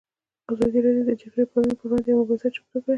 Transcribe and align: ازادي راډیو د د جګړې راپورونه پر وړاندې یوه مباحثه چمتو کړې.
ازادي 0.51 0.79
راډیو 0.85 1.03
د 1.07 1.09
د 1.09 1.11
جګړې 1.21 1.39
راپورونه 1.43 1.73
پر 1.79 1.85
وړاندې 1.87 2.07
یوه 2.11 2.21
مباحثه 2.21 2.49
چمتو 2.55 2.77
کړې. 2.83 2.89